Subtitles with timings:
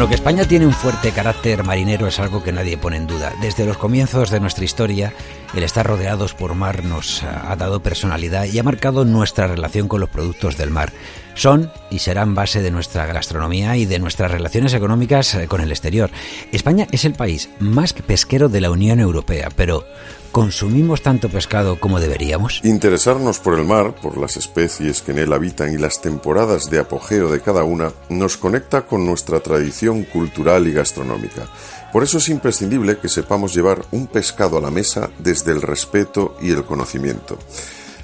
[0.00, 3.34] Bueno, que España tiene un fuerte carácter marinero es algo que nadie pone en duda.
[3.42, 5.12] Desde los comienzos de nuestra historia,
[5.52, 10.00] el estar rodeados por mar nos ha dado personalidad y ha marcado nuestra relación con
[10.00, 10.90] los productos del mar.
[11.34, 15.70] Son y serán base de nuestra gastronomía y de nuestras relaciones económicas eh, con el
[15.70, 16.10] exterior.
[16.50, 19.84] España es el país más pesquero de la Unión Europea, pero
[20.32, 22.60] ¿Consumimos tanto pescado como deberíamos?
[22.62, 26.78] Interesarnos por el mar, por las especies que en él habitan y las temporadas de
[26.78, 31.48] apogeo de cada una, nos conecta con nuestra tradición cultural y gastronómica.
[31.92, 36.36] Por eso es imprescindible que sepamos llevar un pescado a la mesa desde el respeto
[36.40, 37.36] y el conocimiento.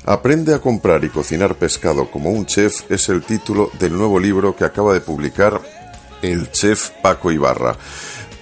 [0.05, 4.57] Aprende a comprar y cocinar pescado como un chef es el título del nuevo libro
[4.57, 5.61] que acaba de publicar
[6.23, 7.77] el chef Paco Ibarra.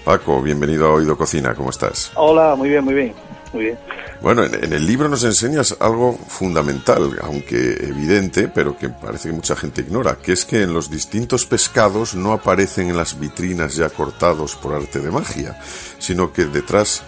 [0.06, 2.12] Paco, bienvenido a Oído Cocina, ¿cómo estás?
[2.14, 3.23] Hola, muy bien, muy bien
[3.58, 3.78] bien.
[4.20, 9.56] Bueno, en, el libro nos enseñas algo fundamental, aunque evidente, pero que parece que mucha
[9.56, 13.90] gente ignora, que es que en los distintos pescados no aparecen en las vitrinas ya
[13.90, 15.58] cortados por arte de magia,
[15.98, 17.02] sino que detrás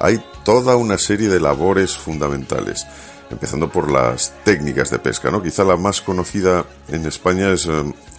[0.00, 2.86] hay toda una serie de labores fundamentales
[3.30, 5.42] empezando por las técnicas de pesca, ¿no?
[5.42, 7.70] Quizá la más conocida en España es eh,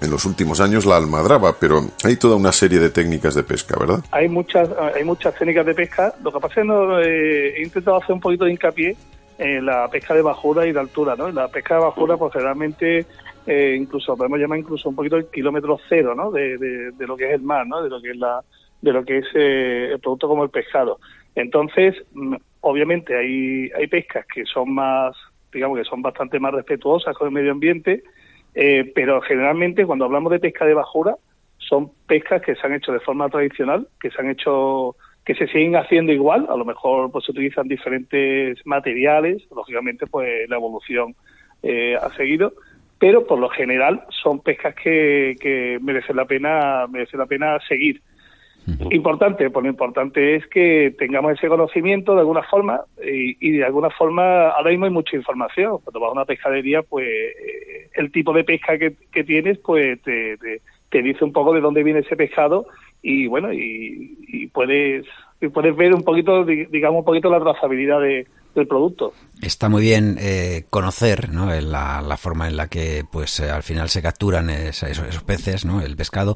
[0.01, 3.77] en los últimos años la almadraba, pero hay toda una serie de técnicas de pesca,
[3.79, 4.03] ¿verdad?
[4.11, 6.13] Hay muchas, hay muchas técnicas de pesca.
[6.23, 8.95] Lo que pasa es que no, eh, he intentado hacer un poquito de hincapié
[9.37, 11.31] en la pesca de bajura y de altura, ¿no?
[11.31, 13.05] La pesca de bajura, pues generalmente
[13.47, 16.29] eh, incluso podemos llamar incluso un poquito el kilómetro cero, ¿no?
[16.29, 17.81] De, de, lo que es el mar, ¿no?
[17.81, 18.41] De lo que es la
[18.81, 20.99] de lo que es el producto como el pescado.
[21.35, 25.15] Entonces, mm, obviamente hay, hay pescas que son más,
[25.51, 28.03] digamos que son bastante más respetuosas con el medio ambiente,
[28.55, 31.15] eh, pero generalmente cuando hablamos de pesca de bajura,
[31.57, 34.95] son pescas que se han hecho de forma tradicional, que se han hecho,
[35.25, 40.49] que se siguen haciendo igual, a lo mejor pues se utilizan diferentes materiales, lógicamente pues
[40.49, 41.15] la evolución
[41.61, 42.53] eh, ha seguido,
[42.97, 48.01] pero por lo general son pescas que, que merecen la pena, merecen la pena seguir.
[48.91, 53.89] Importante, pues lo importante es que tengamos ese conocimiento de alguna forma y, de alguna
[53.89, 55.79] forma ahora mismo hay mucha información.
[55.83, 60.37] Cuando vas a una pescadería, pues eh, el tipo de pesca que, tienes, pues te,
[60.89, 62.67] te, dice un poco de dónde viene ese pescado
[63.01, 65.05] y bueno, y, puedes
[65.53, 69.13] puedes ver un poquito, digamos, un poquito la trazabilidad de, del producto.
[69.41, 71.47] Está muy bien eh, conocer ¿no?
[71.47, 75.65] la, la, forma en la que pues eh, al final se capturan esos, esos, peces,
[75.65, 75.81] ¿no?
[75.81, 76.35] el pescado,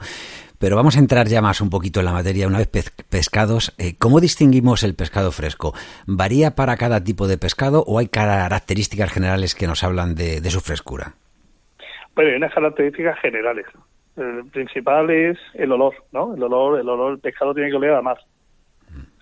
[0.64, 2.48] pero vamos a entrar ya más un poquito en la materia.
[2.48, 2.70] Una vez
[3.10, 5.74] pescados, eh, ¿cómo distinguimos el pescado fresco?
[6.08, 10.62] ¿Varía para cada tipo de pescado o hay características generales que nos hablan de, su
[10.62, 11.16] frescura?
[12.16, 13.66] Bueno, hay unas características generales.
[14.16, 16.34] El principal es el olor, ¿no?
[16.34, 18.20] El olor, el olor, el pescado tiene que oler a mar.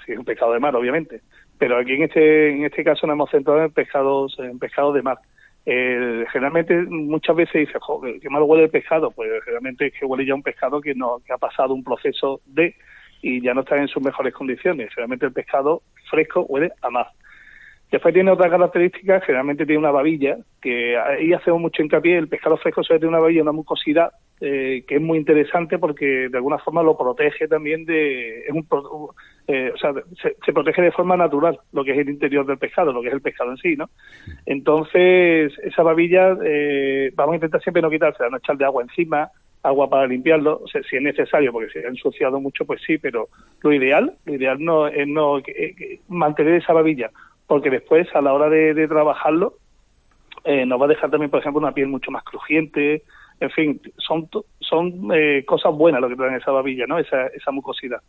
[0.05, 1.21] Si es un pescado de mar, obviamente.
[1.57, 5.01] Pero aquí en este, en este caso nos hemos centrado en pescados, en pescados de
[5.01, 5.17] mar.
[5.65, 9.11] Eh, generalmente muchas veces dice, joder, qué mal huele el pescado.
[9.11, 12.41] Pues generalmente es que huele ya un pescado que, no, que ha pasado un proceso
[12.45, 12.75] de
[13.21, 14.89] y ya no está en sus mejores condiciones.
[14.89, 17.07] Generalmente el pescado fresco huele a más.
[17.91, 22.55] Después tiene otra característica, generalmente tiene una babilla, que ahí hacemos mucho hincapié, el pescado
[22.57, 26.57] fresco suele tener una babilla, una mucosidad, eh, que es muy interesante porque de alguna
[26.57, 28.41] forma lo protege también de...
[28.41, 28.67] Es un,
[29.47, 32.91] eh, o sea, se, protege de forma natural lo que es el interior del pescado,
[32.91, 33.89] lo que es el pescado en sí, ¿no?
[34.45, 39.29] Entonces, esa babilla eh, vamos a intentar siempre no quitársela, no echarle agua encima,
[39.63, 43.29] agua para limpiarlo, si es necesario, porque se ha ensuciado mucho, pues sí, pero
[43.61, 45.39] lo ideal, lo ideal no es no
[46.07, 47.11] mantener esa babilla
[47.51, 49.55] porque después a la hora de, trabajarlo
[50.45, 53.03] eh, nos va a dejar también, por ejemplo, una piel mucho más crujiente,
[53.41, 54.29] en fin, son
[54.59, 56.97] son eh, cosas buenas lo que traen esa babilla, ¿no?
[56.97, 58.01] Esa, esa mucosidad.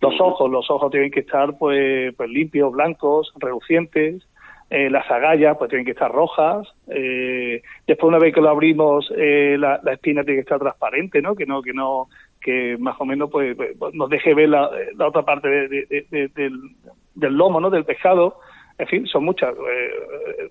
[0.00, 4.22] Los ojos, los ojos tienen que estar pues, pues limpios, blancos, relucientes,
[4.70, 9.10] eh, las agallas pues tienen que estar rojas, eh, después una vez que lo abrimos
[9.10, 11.34] la, espina tiene que estar transparente, ¿no?
[11.34, 12.08] Que no, que no,
[12.40, 14.70] que más o menos pues, pues nos deje ver la,
[15.00, 16.60] otra parte del,
[17.14, 17.70] del lomo, ¿no?
[17.70, 18.38] Del pescado,
[18.78, 19.54] en fin, son muchas.
[19.54, 19.90] Eh,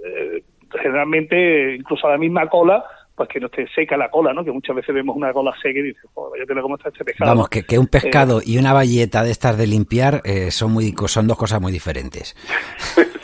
[0.05, 0.43] eh,
[0.81, 2.83] generalmente, incluso a la misma cola,
[3.15, 4.43] pues que no te seca la cola, ¿no?
[4.43, 7.05] Que muchas veces vemos una cola seca y dices, joder, ya te cómo está este
[7.05, 7.31] pescado.
[7.31, 10.93] Vamos, que, que un pescado eh, y una bayeta de estas de limpiar son muy
[11.07, 12.35] son dos cosas muy diferentes.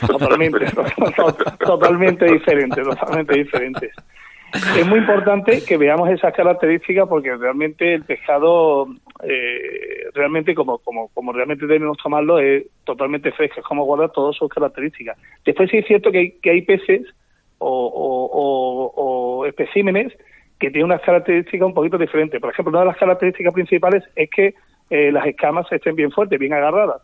[0.06, 0.66] totalmente,
[1.64, 3.92] totalmente diferentes, totalmente diferentes.
[4.52, 8.86] Es muy importante que veamos esas características porque realmente el pescado,
[9.22, 14.36] eh, realmente como, como, como realmente debemos tomarlo, es totalmente fresco, es como guardar todas
[14.36, 15.16] sus características.
[15.46, 17.02] Después sí es cierto que hay, que hay peces
[17.62, 20.12] o, o, especímenes
[20.58, 22.40] que tienen unas características un poquito diferentes.
[22.40, 24.54] Por ejemplo, una de las características principales es que
[24.90, 27.02] eh, las escamas estén bien fuertes, bien agarradas.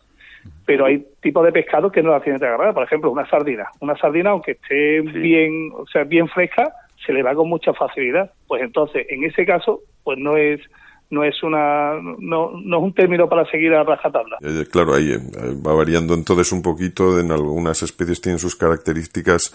[0.65, 2.73] Pero hay tipos de pescado que no las tienen agarradas.
[2.73, 3.67] Por ejemplo, una sardina.
[3.81, 6.71] Una sardina, aunque esté bien, o sea, bien fresca,
[7.05, 8.31] se le va con mucha facilidad.
[8.47, 10.61] Pues entonces, en ese caso, pues no es
[11.09, 14.37] no es una no, no es un término para seguir a rajatabla.
[14.41, 15.19] Eh, claro, ahí eh,
[15.65, 19.53] va variando entonces un poquito, en algunas especies tienen sus características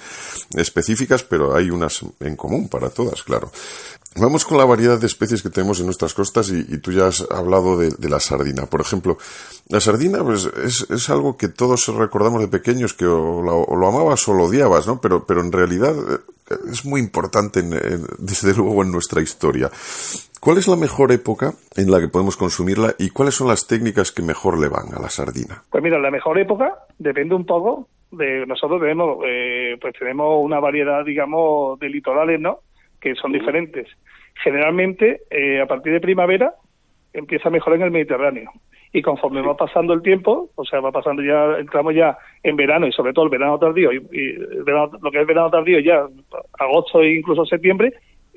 [0.57, 3.51] específicas, pero hay unas en común para todas, claro.
[4.17, 7.27] Vamos con la variedad de especies que tenemos en nuestras costas y, tú ya has
[7.33, 8.67] hablado de, la sardina.
[8.67, 9.19] Por ejemplo,
[9.69, 14.29] la sardina pues, es, es, algo que todos recordamos de pequeños que o, lo amabas
[14.29, 15.01] o lo odiabas, ¿no?
[15.01, 16.19] Pero, pero en realidad eh,
[16.71, 19.71] es muy importante desde luego en nuestra historia.
[20.41, 24.13] ¿Cuál es la mejor época en la que podemos consumirla y cuáles son las técnicas
[24.13, 25.63] que mejor le van a la sardina?
[25.71, 30.61] Pues mira, la mejor época depende un poco de nosotros tenemos eh, pues tenemos una
[30.61, 32.59] variedad digamos de litorales, ¿no?
[33.01, 33.89] Que son diferentes.
[34.43, 36.55] Generalmente eh, a partir de primavera
[37.13, 38.53] empieza mejor en el Mediterráneo
[38.95, 42.87] y conforme va pasando el tiempo, o sea, va pasando ya, entramos ya en verano
[42.87, 46.07] y sobre todo el verano tardío, y, lo que es verano tardío ya,
[46.61, 47.93] agosto e incluso septiembre,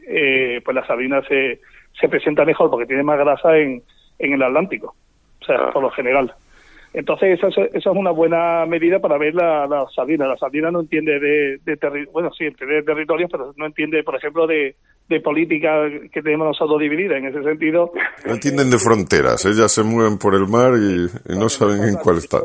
[0.08, 1.62] eh, pues la sardina se,
[2.00, 3.84] se presenta mejor porque tiene más grasa en,
[4.18, 4.96] en el Atlántico,
[5.42, 5.72] o sea, ah.
[5.72, 6.34] por lo general.
[6.98, 10.26] Entonces, eso, es una buena medida para ver la, la sardina.
[10.26, 14.16] La sardina no entiende de, de bueno, sí, entiende de territorios, pero no entiende, por
[14.16, 14.76] ejemplo, de,
[15.08, 17.16] de política que tenemos nosotros dividida.
[17.16, 17.92] En ese sentido...
[18.26, 19.46] No entienden de fronteras.
[19.46, 22.42] Ellas se mueven por el mar y, no saben en cuál están.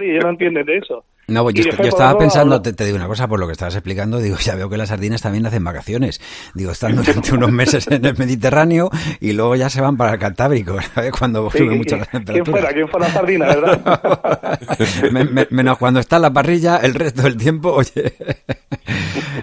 [0.00, 1.04] y ellos no entienden de eso.
[1.32, 4.54] No, yo, estaba pensando, te, digo una cosa, por lo que estabas explicando, digo, ya
[4.54, 6.20] veo que las sardinas también hacen vacaciones.
[6.54, 8.90] Digo, están durante unos meses en el Mediterráneo
[9.20, 11.12] y luego ya se van para el Cantábrico, ¿sabes?
[11.12, 12.44] Cuando sube mucho la temperatura.
[12.44, 12.72] ¿Quién fuera?
[12.72, 15.48] ¿Quién fuera la sardina, verdad?
[15.50, 18.12] menos cuando está en la parrilla, el resto del tiempo, oye...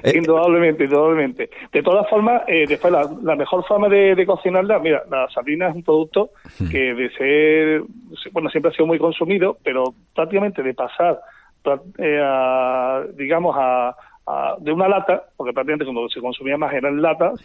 [0.14, 1.50] indudablemente, indudablemente.
[1.72, 5.84] De todas formas, eh, después la, mejor forma de, cocinarla, mira, la sardina es un
[5.84, 6.70] producto hmm.
[6.70, 7.84] que de ser,
[8.32, 11.20] bueno, siempre ha sido muy consumido, pero prácticamente de pasar
[11.98, 13.96] eh, digamos, a,
[14.60, 17.42] de una lata, porque prácticamente cuando se consumía más eran latas,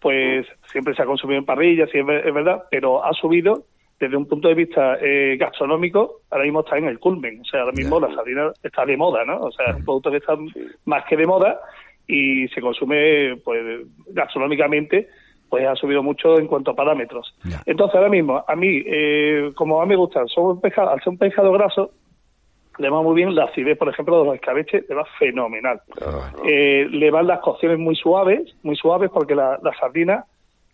[0.00, 3.64] pues siempre se ha consumido en parrillas, sí es, verdad, pero ha subido
[3.98, 7.40] desde un punto de vista eh, gastronómico, ahora mismo está en el culmen.
[7.40, 9.40] O sea, ahora mismo la sardina está de moda, ¿no?
[9.40, 10.36] O sea, es un producto que está
[10.84, 11.58] más que de moda
[12.06, 15.08] y se consume, pues, gastronómicamente,
[15.48, 17.34] pues ha subido mucho en cuanto a parámetros.
[17.66, 21.08] Entonces, ahora mismo, a mí, eh, como a mí me gusta, un pescado, al ser
[21.08, 21.90] un pescado graso,
[22.78, 25.80] le va muy bien la acidez, por ejemplo, de los escabeches, le va fenomenal.
[26.00, 30.24] Ah, eh, le van las cocciones muy suaves, muy suaves porque la, la sardina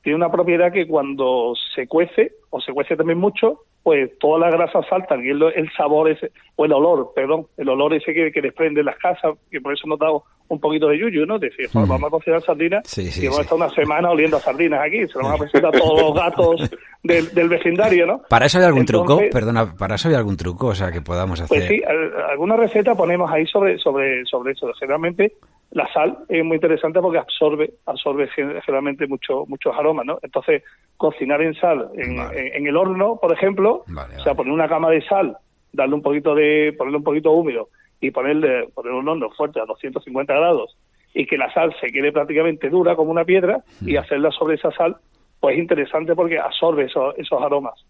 [0.02, 4.50] tiene una propiedad que cuando se cuece, o se cuece también mucho, pues toda la
[4.50, 8.40] grasa salta y el, sabor ese, o el olor, perdón, el olor ese que, que
[8.40, 10.08] desprende las casas, que por eso nos da
[10.48, 11.38] un poquito de yuyu, ¿no?
[11.38, 11.86] Decir, mm.
[11.86, 15.18] vamos a cocinar sardinas y vamos a estar una semana oliendo a sardinas aquí, se
[15.18, 16.70] lo van a presentar a todos los gatos
[17.02, 18.22] del, vecindario, ¿no?
[18.26, 19.20] ¿Para eso hay algún truco?
[19.30, 21.68] Perdona, ¿para eso hay algún truco, o sea, que podamos pues hacer?
[21.68, 21.82] Pues sí,
[22.30, 24.72] alguna receta ponemos ahí sobre, sobre, sobre eso.
[24.80, 25.34] Generalmente
[25.74, 30.18] la sal es muy interesante porque absorbe absorbe generalmente mucho, muchos aromas, ¿no?
[30.22, 30.62] Entonces,
[30.96, 35.36] cocinar en sal en, el horno, por ejemplo, o sea, poner una cama de sal,
[35.72, 37.68] darle un poquito de, ponerle un poquito húmedo
[38.00, 40.76] y ponerle, poner un horno fuerte a 250 grados
[41.12, 44.70] y que la sal se quede prácticamente dura como una piedra y hacerla sobre esa
[44.70, 44.96] sal,
[45.40, 47.84] pues es interesante porque absorbe esos, esos aromas.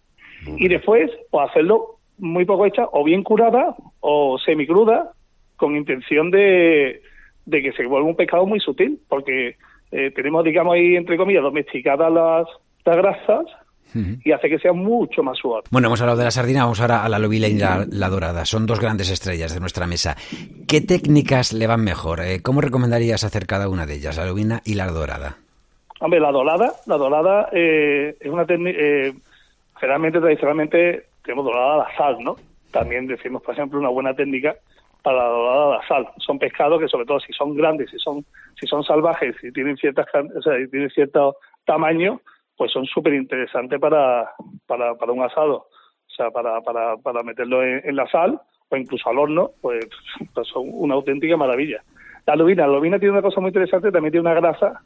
[0.57, 5.11] Y después, pues hacerlo muy poco hecha, o bien curada o semicruda,
[5.55, 7.01] con intención de,
[7.45, 9.55] de que se vuelva un pescado muy sutil, porque
[9.91, 12.47] eh, tenemos, digamos, ahí, entre comillas, domesticadas las,
[12.85, 13.45] las grasas
[14.25, 15.63] y hace que sea mucho más suave.
[15.71, 18.43] Bueno, hemos hablado de la sardina, vamos ahora a la lobila y la, dorada.
[18.43, 20.17] Son dos grandes estrellas de nuestra mesa.
[20.67, 22.19] ¿Qué técnicas le van mejor?
[22.19, 25.37] Eh, ¿Cómo recomendarías hacer cada una de ellas, la lobina y la dorada?
[26.01, 28.77] Hombre, la dorada, la dorada eh, es una técnica,
[29.79, 32.35] generalmente, tradicionalmente, tenemos dorada a la sal, ¿no?
[32.71, 34.57] También decimos, por ejemplo, una buena técnica
[35.05, 36.07] para la dorada la sal.
[36.17, 38.25] Son pescados que, sobre todo, si son grandes, si son
[38.59, 42.21] si son salvajes, si tienen ciertas, o sea, si tienen cierto tamaño,
[42.57, 44.31] pues son súper interesantes para,
[44.65, 45.67] para, para un asado.
[46.07, 49.85] O sea, para, para, para meterlo en, la sal o incluso al horno, pues,
[50.33, 51.83] pues, son una auténtica maravilla.
[52.25, 54.81] La lubina, la lubina tiene una cosa muy interesante, también tiene una grasa,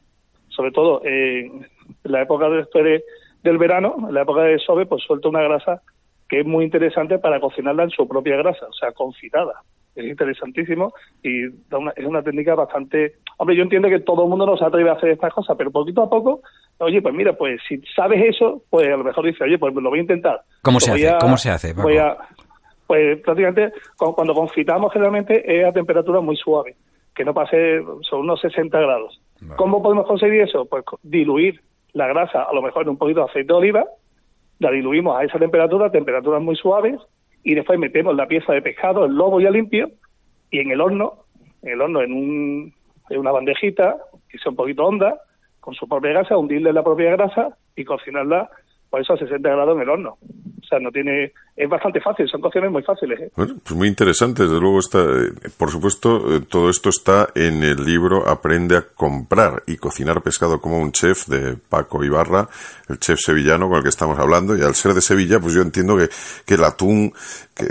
[0.49, 1.65] sobre todo en
[2.03, 3.03] la época después de,
[3.43, 5.81] del verano, en la época de sobe, pues suelta una grasa
[6.27, 9.63] que es muy interesante para cocinarla en su propia grasa, o sea, confitada.
[9.95, 10.93] Es interesantísimo
[11.23, 14.57] y da una, es una técnica bastante Hombre, yo entiendo que todo el mundo no
[14.57, 16.41] se atreve a hacer estas cosas, pero poquito a poco,
[16.79, 19.89] oye, pues mira, pues si sabes eso, pues a lo mejor dices, oye, pues lo
[19.89, 20.41] voy a intentar.
[20.61, 21.17] ¿Cómo se Pues hace?
[21.21, 22.17] ¿Cómo se hace, voy a-
[22.85, 26.75] pues prácticamente cu- cuando confitamos generalmente es a temperatura muy suave,
[27.15, 29.21] que no pase, son unos 60 grados.
[29.39, 29.55] Vale.
[29.55, 30.65] ¿Cómo podemos conseguir eso?
[30.65, 31.61] Pues diluir
[31.93, 33.85] la grasa, a lo mejor en un poquito de aceite de oliva,
[34.59, 36.99] la diluimos a esa temperatura, temperaturas muy suaves,
[37.43, 39.91] y después metemos la pieza de pescado, el lobo ya limpio,
[40.51, 41.25] y en el horno,
[41.61, 42.73] en el horno en, un,
[43.09, 45.19] en una bandejita, que sea un poquito honda,
[45.59, 48.49] con su propia grasa, hundirle la propia grasa y cocinarla
[48.89, 50.17] por eso a 60 grados en el horno.
[50.69, 53.19] Sea, no tiene, es bastante fácil, son cocciones muy fáciles.
[53.19, 53.31] ¿eh?
[53.35, 54.43] Bueno, pues muy interesante.
[54.43, 58.81] Desde luego está, eh, por supuesto, eh, todo esto está en el libro Aprende a
[58.81, 62.47] comprar y cocinar pescado como un chef de Paco Ibarra,
[62.87, 64.55] el chef sevillano con el que estamos hablando.
[64.55, 66.07] Y al ser de Sevilla, pues yo entiendo que,
[66.45, 67.13] que el atún
[67.55, 67.65] que,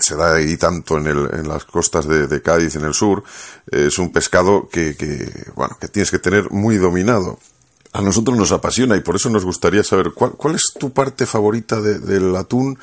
[0.00, 3.22] se da ahí tanto en, el, en las costas de, de Cádiz, en el sur,
[3.70, 7.38] es un pescado que, que, bueno, que tienes que tener muy dominado.
[7.94, 11.26] A nosotros nos apasiona y por eso nos gustaría saber cuál, cuál es tu parte
[11.26, 12.76] favorita de- del atún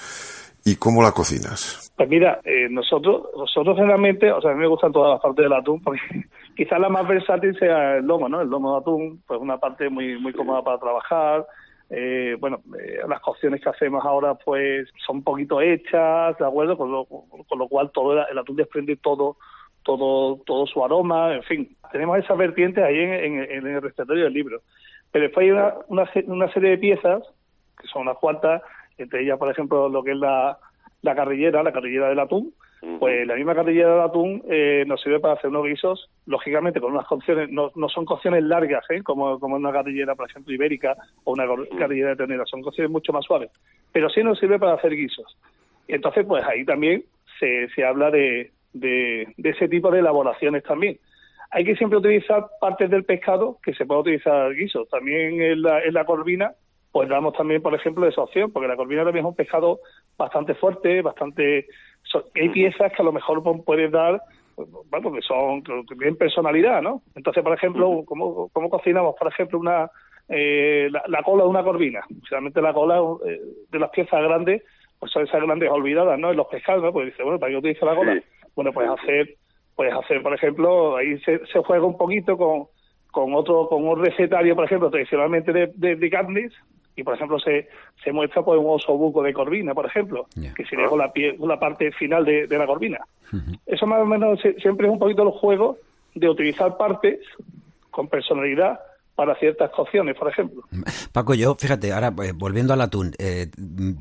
[0.65, 1.91] y cómo la cocinas.
[1.97, 5.43] Pues mira, eh, nosotros nosotros generalmente, o sea, a mí me gustan todas las partes
[5.43, 5.99] del atún, porque
[6.55, 8.41] quizás la más versátil sea el lomo, ¿no?
[8.41, 11.45] El lomo de atún, pues una parte muy muy cómoda para trabajar.
[11.89, 16.77] Eh, bueno, eh, las cocciones que hacemos ahora, pues son un poquito hechas, ¿de acuerdo?
[16.77, 19.37] Con lo, con lo cual todo el, el atún desprende todo
[19.81, 21.75] todo todo su aroma, en fin.
[21.91, 24.61] Tenemos esas vertientes ahí en, en- en el recetario del libro.
[25.11, 27.23] Pero después hay una, una, una serie de piezas,
[27.79, 28.61] que son unas cuantas,
[28.97, 30.57] entre ellas, por ejemplo, lo que es la,
[31.01, 32.53] la carrillera, la carrillera del atún,
[32.97, 36.93] pues la misma carrillera del atún eh, nos sirve para hacer unos guisos, lógicamente con
[36.93, 39.03] unas cocciones, no, no son cocciones largas, ¿eh?
[39.03, 41.45] como, como una carrillera, por ejemplo, ibérica o una
[41.77, 43.51] carrillera de ternera, son cocciones mucho más suaves,
[43.91, 45.37] pero sí nos sirve para hacer guisos.
[45.89, 47.03] Entonces, pues ahí también
[47.37, 50.99] se, se habla de, de, de ese tipo de elaboraciones también.
[51.51, 54.87] Hay que siempre utilizar partes del pescado que se puede utilizar guisos.
[54.89, 56.53] También en la, en la corvina,
[56.91, 59.79] pues damos también, por ejemplo, esa opción, porque la corvina también es un pescado
[60.17, 61.67] bastante fuerte, bastante...
[62.35, 64.21] hay piezas que a lo mejor pues, puedes dar,
[64.89, 67.01] bueno, que son, que tienen personalidad, ¿no?
[67.15, 69.89] Entonces, por ejemplo, ¿cómo, cómo cocinamos, por ejemplo, una
[70.27, 72.01] eh, la, la cola de una corvina?
[72.29, 73.39] Realmente la cola eh,
[73.69, 74.63] de las piezas grandes,
[74.99, 76.31] pues son esas grandes olvidadas, ¿no?
[76.31, 76.91] En los pescados, ¿no?
[76.91, 78.21] Pues dice, bueno, ¿para qué utiliza la cola?
[78.55, 79.35] Bueno, pues hacer,
[79.79, 82.65] pues hacer, por ejemplo, ahí se, se juega un poquito con,
[83.11, 86.51] con otro, con un recetario, por ejemplo, tradicionalmente de, de, de carnes,
[86.97, 87.69] y por ejemplo se,
[88.03, 90.53] se muestra pues un oso buco de corvina, por ejemplo, Ya.
[90.53, 92.99] que sería la, pie- la parte final de, de la corvina.
[93.65, 95.77] Eso más o menos se- siempre es un poquito el juego
[96.13, 97.21] de utilizar partes
[97.89, 98.81] con personalidad
[99.19, 100.63] para ciertas cocciones, por ejemplo.
[101.11, 103.47] Paco, yo, fíjate, ahora eh, volviendo al atún, eh,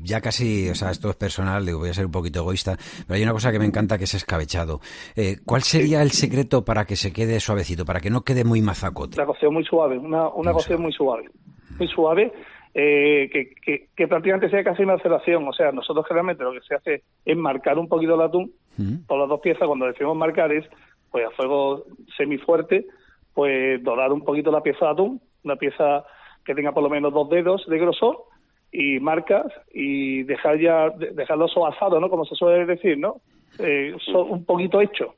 [0.01, 3.17] ya casi, o sea, esto es personal, digo, voy a ser un poquito egoísta, pero
[3.17, 4.79] hay una cosa que me encanta que es escabechado.
[5.17, 8.61] Eh, ¿Cuál sería el secreto para que se quede suavecito, para que no quede muy
[8.61, 9.17] mazacote?
[9.17, 11.29] La cocción muy suave, una, una Muy cocción muy suave,
[11.77, 12.31] muy suave,
[12.73, 15.45] eh, que, que, que prácticamente sea casi una maceración.
[15.49, 19.05] O sea, nosotros generalmente lo que se hace es marcar un poquito el atún Mm.
[19.07, 19.67] por las dos piezas.
[19.67, 20.65] Cuando decimos marcar es,
[21.11, 21.83] pues a fuego
[22.15, 22.85] semifuerte,
[23.33, 26.03] pues dorar un poquito la pieza de atún, una pieza
[26.45, 28.23] que tenga por lo menos dos dedos de grosor
[28.71, 32.09] y marcas y dejar ya de- dejarlo soazado, ¿no?
[32.09, 33.17] Como se suele decir, ¿no?
[33.59, 35.15] Eh, so- un poquito hecho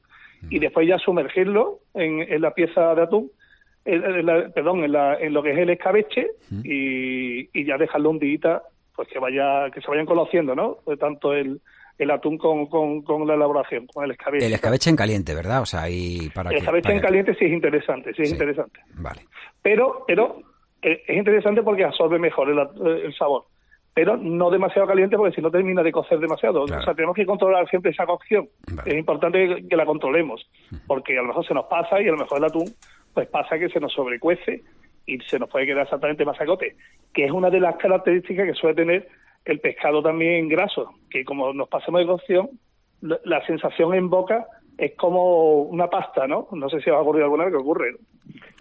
[0.49, 3.29] y después ya sumergirlo en, en la pieza de atún,
[3.85, 6.31] en- en la- perdón, en, la- en lo que es el escabeche
[6.63, 8.61] y, y ya dejarlo un día,
[8.95, 10.77] pues que vaya que se vayan conociendo, ¿no?
[10.83, 11.61] Pues tanto el,
[12.03, 14.45] el atún con, con, con la elaboración, con el escabeche.
[14.45, 15.61] El escabeche en caliente, ¿verdad?
[15.61, 16.59] O sea, ahí para El que...
[16.59, 18.33] escabeche para en caliente sí es interesante, sí es Sí.
[18.35, 18.79] interesante.
[18.95, 19.21] Vale.
[19.61, 20.41] Pero, pero
[20.81, 23.43] eh, es interesante porque absorbe mejor el, at- el sabor.
[23.93, 26.63] Pero no demasiado caliente porque si no termina de cocer demasiado.
[26.65, 26.81] Claro.
[26.81, 28.47] O sea, tenemos que controlar siempre esa cocción.
[28.73, 28.89] Vale.
[28.91, 30.49] Es importante que la controlemos
[30.87, 32.73] porque a lo mejor se nos pasa y a lo mejor el atún
[33.13, 34.63] pues pasa que se nos sobrecuece
[35.05, 36.75] y se nos puede quedar exactamente masacote,
[37.13, 39.07] que es una de las características que suele tener
[39.45, 42.49] el pescado también graso, que como nos pasemos de cocción,
[43.01, 44.45] la, sensación en boca
[44.77, 46.47] es como una pasta, ¿no?
[46.51, 47.91] No sé si os ha ocurrido alguna vez que ocurre.
[47.93, 47.97] ¿no?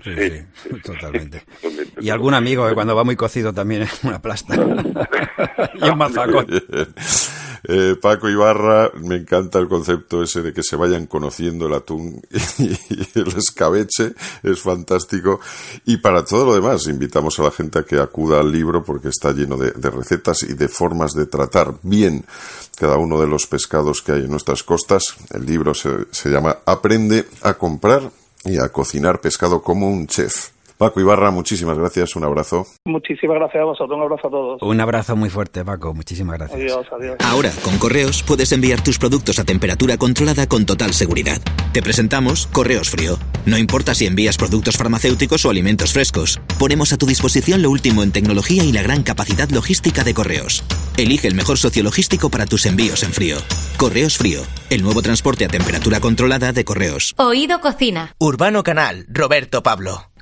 [0.02, 1.42] Sí, sí, totalmente.
[2.00, 4.54] Y algún amigo que cuando va muy cocido también es una plasta.
[5.74, 6.62] y un mazacote.
[7.72, 12.20] Eh, Paco Ibarra, me encanta el concepto ese de que se vayan conociendo el atún
[12.58, 12.76] y
[13.14, 15.38] el escabeche, es fantástico.
[15.84, 19.10] Y para todo lo demás, invitamos a la gente a que acuda al libro porque
[19.10, 22.24] está lleno de, recetas y de formas de tratar bien
[22.76, 25.14] cada uno de los pescados que hay en nuestras costas.
[25.32, 28.10] El libro se llama Aprende a comprar
[28.44, 30.48] y a cocinar pescado como un chef.
[30.80, 32.66] Paco Ibarra, muchísimas gracias, un abrazo.
[32.86, 34.62] Muchísimas gracias a vosotros, un abrazo a todos.
[34.62, 35.92] Un abrazo muy fuerte, Paco.
[35.92, 36.58] Muchísimas gracias.
[36.58, 37.16] Adiós, adiós.
[37.22, 41.38] Ahora, con Correos, puedes enviar tus productos a temperatura controlada con total seguridad.
[41.74, 43.18] Te presentamos Correos Frío.
[43.44, 48.02] No importa si envías productos farmacéuticos o alimentos frescos, ponemos a tu disposición lo último
[48.02, 50.64] en tecnología y la gran capacidad logística de Correos.
[50.96, 53.36] Elige el mejor socio logístico para tus envíos en frío.
[53.76, 57.14] Correos Frío, el nuevo transporte a temperatura controlada de Correos.
[57.18, 58.14] Oído Cocina.
[58.18, 60.09] Urbano Canal, Roberto Pablo.